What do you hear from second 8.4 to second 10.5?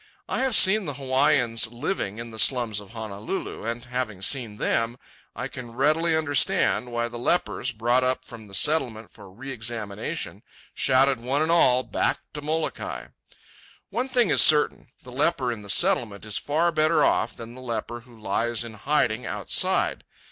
the Settlement for re examination,